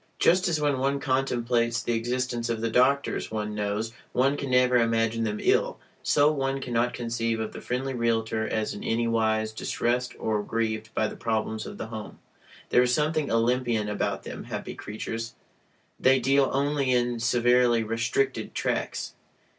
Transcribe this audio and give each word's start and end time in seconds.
Just 0.17 0.47
as 0.47 0.59
when 0.59 0.79
one 0.79 0.99
contemplates 0.99 1.83
the 1.83 1.93
existence 1.93 2.49
of 2.49 2.59
the 2.59 2.71
doctors 2.71 3.29
one 3.29 3.53
knows, 3.53 3.93
one 4.13 4.35
can 4.35 4.49
never 4.49 4.77
imagine 4.77 5.25
them 5.25 5.37
ill, 5.39 5.77
so 6.01 6.31
one 6.31 6.59
cannot 6.59 6.95
conceive 6.95 7.39
of 7.39 7.53
the 7.53 7.61
friendly 7.61 7.93
realtor 7.93 8.47
as 8.47 8.73
in 8.73 8.83
any 8.83 9.07
wise 9.07 9.51
distressed 9.53 10.15
or 10.17 10.41
grieved 10.41 10.91
by 10.95 11.07
the 11.07 11.15
problems 11.15 11.67
of 11.67 11.77
the 11.77 11.85
home. 11.89 12.17
There 12.69 12.81
is 12.81 12.91
something 12.91 13.29
Olympian 13.29 13.87
about 13.87 14.23
them, 14.23 14.45
happy 14.45 14.73
creatures! 14.73 15.35
They 15.99 16.19
deal 16.19 16.49
only 16.51 16.91
in 16.91 17.19
severely 17.19 17.83
"restricted" 17.83 18.55
tracts. 18.55 19.13